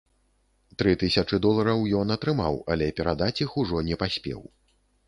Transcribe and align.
Тры 0.79 0.93
тысячы 1.03 1.39
долараў 1.47 1.85
ён 2.01 2.17
атрымаў, 2.17 2.59
але 2.75 2.87
перадаць 3.03 3.33
іх 3.47 3.51
ужо 3.67 3.89
не 3.93 4.05
паспеў. 4.07 4.41